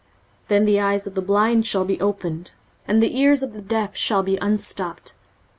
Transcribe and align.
23:035:005 0.45 0.47
Then 0.47 0.65
the 0.65 0.79
eyes 0.79 1.05
of 1.05 1.13
the 1.13 1.21
blind 1.21 1.67
shall 1.67 1.85
be 1.85 2.01
opened, 2.01 2.53
and 2.87 3.03
the 3.03 3.19
ears 3.19 3.43
of 3.43 3.53
the 3.53 3.61
deaf 3.61 3.95
shall 3.95 4.23
be 4.23 4.35
unstopped. 4.37 5.13